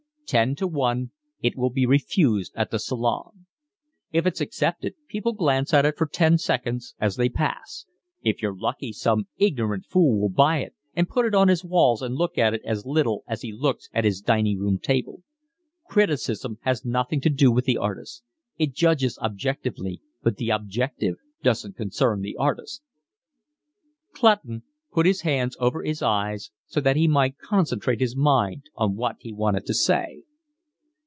[0.27, 3.47] Ten to one it will be refused at the Salon;
[4.13, 7.85] if it's accepted, people glance at it for ten seconds as they pass;
[8.23, 12.01] if you're lucky some ignorant fool will buy it and put it on his walls
[12.01, 15.21] and look at it as little as he looks at his dining room table.
[15.89, 18.23] Criticism has nothing to do with the artist.
[18.57, 22.81] It judges objectively, but the objective doesn't concern the artist."
[24.13, 24.63] Clutton
[24.93, 29.15] put his hands over his eyes so that he might concentrate his mind on what
[29.21, 30.21] he wanted to say.